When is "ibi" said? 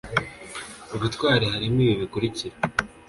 1.83-1.95